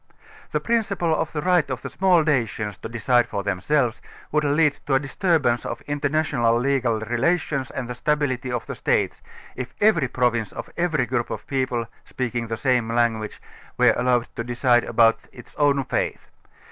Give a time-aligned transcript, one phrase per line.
[0.51, 4.79] The principle of the right of the small nations to decide for themselves would lead
[4.87, 9.21] to a disturbance of international legal relations and the stability of the states,
[9.55, 13.39] if every pro vince or every group of people, speaking the same language,
[13.77, 16.21] were allowed to decide about its own fate.